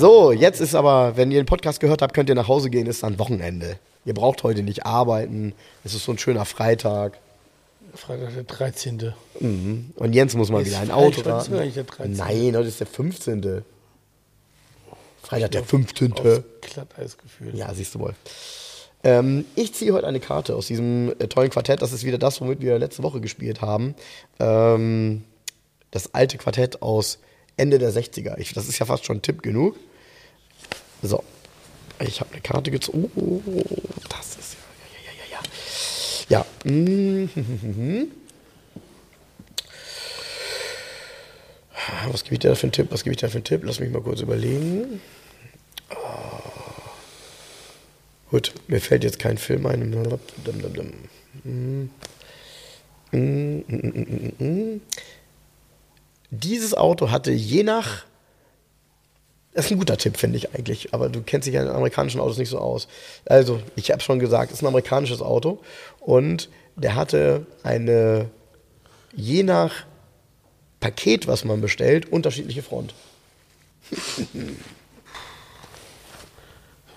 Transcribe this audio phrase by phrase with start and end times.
[0.00, 2.86] So, jetzt ist aber, wenn ihr den Podcast gehört habt, könnt ihr nach Hause gehen,
[2.86, 3.78] ist dann Wochenende.
[4.06, 5.52] Ihr braucht heute nicht arbeiten.
[5.84, 7.18] Es ist so ein schöner Freitag.
[7.94, 9.12] Freitag der 13.
[9.40, 9.90] Mhm.
[9.96, 11.54] Und Jens muss mal Ist wieder ein Auto raten.
[11.54, 12.12] eigentlich der 13..
[12.16, 13.62] Nein, heute ist der 15.
[15.22, 16.14] Freitag der Aufs 15.
[16.62, 17.54] Glatteis gefühlt.
[17.54, 18.14] Ja, siehst du wohl.
[19.04, 21.82] Ähm, ich ziehe heute eine Karte aus diesem äh, tollen Quartett.
[21.82, 23.94] Das ist wieder das, womit wir letzte Woche gespielt haben.
[24.38, 25.24] Ähm,
[25.90, 27.18] das alte Quartett aus
[27.58, 28.38] Ende der 60er.
[28.38, 29.76] Ich, das ist ja fast schon Tipp genug.
[31.02, 31.22] So.
[32.00, 33.10] Ich habe eine Karte gezogen.
[33.14, 33.40] Oh,
[34.08, 35.40] das ist ja, ja, ja, ja,
[36.30, 36.44] ja.
[36.64, 36.70] Ja.
[36.70, 38.10] Mhm.
[42.10, 42.88] Was gebe ich dir da für einen Tipp?
[42.90, 43.62] Was gebe ich dir da für einen Tipp?
[43.64, 45.00] Lass mich mal kurz überlegen.
[48.30, 49.90] Gut, mir fällt jetzt kein Film ein.
[51.42, 51.90] Mm.
[53.12, 54.80] Mm, mm, mm, mm, mm.
[56.30, 58.04] Dieses Auto hatte je nach.
[59.52, 60.94] Das ist ein guter Tipp, finde ich eigentlich.
[60.94, 62.86] Aber du kennst dich ja in amerikanischen Autos nicht so aus.
[63.26, 65.60] Also, ich habe schon gesagt, es ist ein amerikanisches Auto.
[65.98, 68.30] Und der hatte eine,
[69.14, 69.84] je nach
[70.78, 72.94] Paket, was man bestellt, unterschiedliche Front.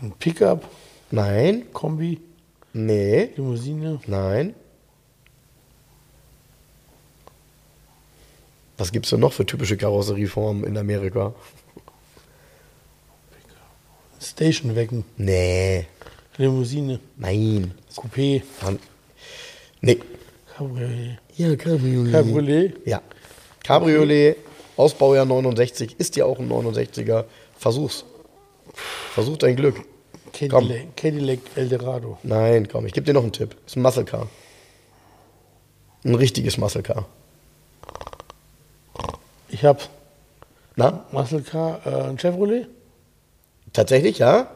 [0.00, 0.64] Ein Pickup,
[1.10, 2.20] Nein, Kombi,
[2.74, 4.00] nee, Limousine.
[4.06, 4.54] nein.
[8.76, 11.34] Was gibt's denn noch für typische Karosserieformen in Amerika?
[14.20, 15.86] Stationwagen, Nee,
[16.36, 17.72] Limousine, nein.
[17.96, 18.78] Coupé, Dann-
[19.80, 19.98] Nee.
[20.56, 21.18] Cabriolet.
[21.36, 22.12] Ja, Cabriolet.
[22.12, 23.02] Cabriolet, Ja.
[23.64, 24.36] Cabriolet,
[24.76, 27.24] Ausbaujahr 69, ist ja auch ein 69er.
[27.58, 28.04] Versuch's.
[29.14, 29.76] Versuch dein Glück.
[30.32, 32.18] Cadillac, Cadillac Eldorado.
[32.22, 33.56] Nein, komm, ich gebe dir noch einen Tipp.
[33.66, 34.28] Ist ein Muscle Car.
[36.04, 37.06] Ein richtiges Muscle Car.
[39.48, 39.80] Ich habe
[40.76, 41.04] Na?
[41.10, 42.66] Muscle Car, äh, ein Chevrolet.
[43.78, 44.48] Tatsächlich, ja.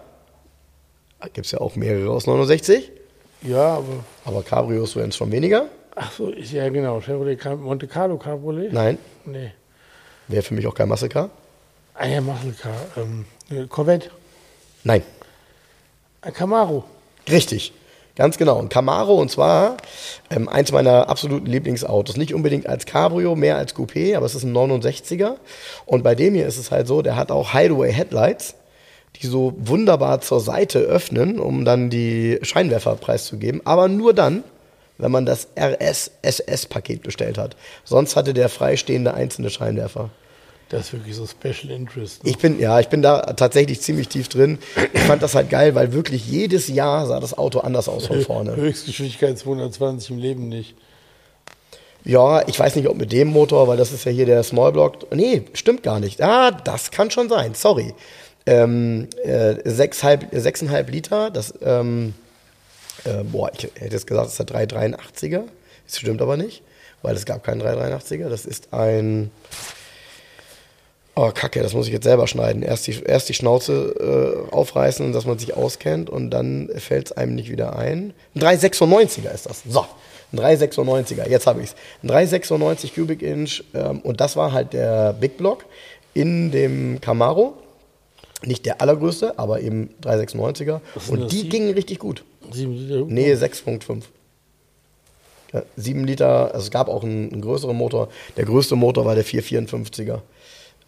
[1.32, 2.90] Gibt es ja auch mehrere aus 69.
[3.42, 4.04] Ja, aber.
[4.24, 5.66] Aber Cabrios werden es schon weniger.
[5.94, 7.00] Ach so, ist ja genau.
[7.00, 8.72] Chevrolet Monte Carlo Cabriolet?
[8.72, 9.52] Nein, Nee.
[10.26, 11.30] wäre für mich auch kein Muscle Car.
[11.94, 12.72] Ah ja, Muscle Car.
[12.96, 14.10] Ähm, äh, Corvette.
[14.82, 15.02] Nein,
[16.22, 16.82] Ein Camaro.
[17.30, 17.72] richtig.
[18.16, 18.58] Ganz genau.
[18.58, 19.76] Ein Camaro und zwar
[20.30, 22.16] ähm, eins meiner absoluten Lieblingsautos.
[22.16, 25.36] Nicht unbedingt als Cabrio, mehr als Coupé, aber es ist ein 69er.
[25.86, 28.54] Und bei dem hier ist es halt so, der hat auch Hideaway Headlights,
[29.16, 33.60] die so wunderbar zur Seite öffnen, um dann die Scheinwerfer preiszugeben.
[33.64, 34.42] Aber nur dann,
[34.98, 37.56] wenn man das RS-SS-Paket bestellt hat.
[37.84, 40.10] Sonst hatte der freistehende einzelne Scheinwerfer.
[40.68, 42.24] Das ist wirklich so Special Interest.
[42.24, 42.30] ne?
[42.30, 44.58] Ich bin, ja, ich bin da tatsächlich ziemlich tief drin.
[44.94, 48.20] Ich fand das halt geil, weil wirklich jedes Jahr sah das Auto anders aus von
[48.22, 48.56] vorne.
[48.56, 50.74] Höchstgeschwindigkeit 220 im Leben nicht.
[52.04, 55.14] Ja, ich weiß nicht, ob mit dem Motor, weil das ist ja hier der Smallblock.
[55.14, 56.20] Nee, stimmt gar nicht.
[56.22, 57.92] Ah, das kann schon sein, sorry.
[58.44, 62.14] Ähm, äh, sechseinhalb, sechseinhalb Liter, das, ähm,
[63.04, 65.44] äh, boah, ich hätte jetzt gesagt, das ist der 383er.
[65.86, 66.62] Das stimmt aber nicht,
[67.02, 68.28] weil es gab keinen 383er.
[68.28, 69.30] Das ist ein,
[71.14, 72.62] oh Kacke, das muss ich jetzt selber schneiden.
[72.62, 77.12] Erst die, erst die Schnauze äh, aufreißen, dass man sich auskennt und dann fällt es
[77.12, 78.12] einem nicht wieder ein.
[78.34, 79.62] Ein 396er ist das.
[79.68, 79.86] So,
[80.32, 81.74] ein 396er, jetzt habe ich es.
[82.02, 85.64] Ein 396 Cubic Inch ähm, und das war halt der Big Block
[86.14, 87.54] in dem Camaro.
[88.44, 90.80] Nicht der allergrößte, aber eben 396er.
[90.94, 91.50] Was sind Und die sieben?
[91.50, 92.24] gingen richtig gut.
[92.50, 93.04] Sieben Liter.
[93.06, 94.02] Nee, 6.5.
[95.52, 98.08] Ja, 7 Liter, also es gab auch einen, einen größeren Motor.
[98.36, 100.20] Der größte Motor war der 454er.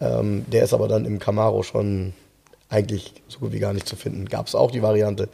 [0.01, 2.13] Ähm, der ist aber dann im Camaro schon
[2.69, 4.25] eigentlich so gut wie gar nicht zu finden.
[4.25, 5.29] Gab es auch die Variante.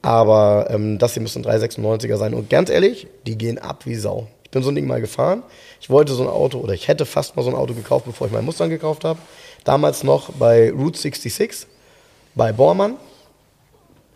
[0.00, 2.34] Aber ähm, das hier müsste ein 396er sein.
[2.34, 4.28] Und ganz ehrlich, die gehen ab wie Sau.
[4.48, 5.42] Ich bin so ein Ding mal gefahren.
[5.78, 8.28] Ich wollte so ein Auto, oder ich hätte fast mal so ein Auto gekauft, bevor
[8.28, 9.18] ich meinen Mustang gekauft habe.
[9.64, 11.66] Damals noch bei Route 66,
[12.34, 12.96] bei Bormann.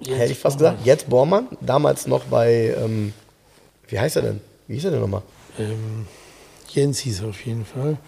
[0.01, 0.87] Jetzt Hätte ich fast gesagt.
[0.87, 1.49] Jetzt Bormann.
[1.61, 3.13] Damals noch bei, ähm,
[3.89, 4.41] wie heißt er denn?
[4.69, 5.21] Wie hieß er denn nochmal?
[5.59, 6.07] Ähm,
[6.71, 7.99] Jens hieß auf jeden Fall.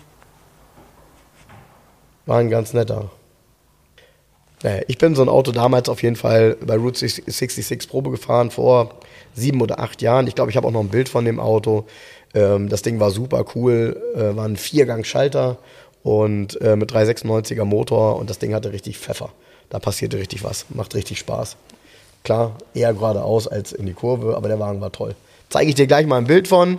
[2.24, 3.10] War ein ganz netter.
[4.64, 8.50] Naja, ich bin so ein Auto damals auf jeden Fall bei Route 66 Probe gefahren
[8.50, 8.94] vor
[9.34, 10.26] sieben oder acht Jahren.
[10.26, 11.84] Ich glaube, ich habe auch noch ein Bild von dem Auto.
[12.32, 15.58] Ähm, das Ding war super cool, äh, war ein Viergang-Schalter
[16.02, 19.30] und äh, mit 396er Motor und das Ding hatte richtig Pfeffer.
[19.68, 21.56] Da passierte richtig was, macht richtig Spaß.
[22.22, 25.14] Klar, eher geradeaus als in die Kurve, aber der Wagen war toll.
[25.50, 26.78] Zeige ich dir gleich mal ein Bild von.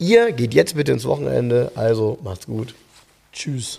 [0.00, 2.74] Ihr geht jetzt bitte ins Wochenende, also macht's gut.
[3.32, 3.78] Tschüss.